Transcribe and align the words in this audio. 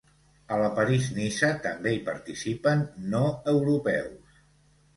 A 0.53 0.55
la 0.61 0.69
París-Niça 0.79 1.49
també 1.67 1.93
hi 1.97 2.01
participen 2.09 2.83
no 3.15 3.23
europeus. 3.57 4.45